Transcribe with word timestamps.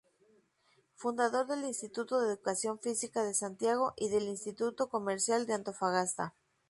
Fundador 0.95 1.45
del 1.45 1.63
Instituto 1.63 2.19
de 2.19 2.29
Educación 2.29 2.79
Física 2.79 3.23
de 3.23 3.35
Santiago 3.35 3.93
y 3.97 4.09
del 4.09 4.23
Instituto 4.23 4.89
Comercial 4.89 5.45
de 5.45 5.53
Antofagasta. 5.53 6.33